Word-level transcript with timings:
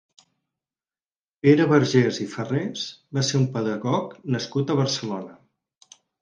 Pere 1.43 1.67
Vergés 1.71 2.19
i 2.25 2.27
Farrés 2.31 2.87
va 3.19 3.25
ser 3.29 3.37
un 3.41 3.45
pedagog 3.59 4.17
nascut 4.37 4.75
a 4.75 4.79
Barcelona. 4.81 5.37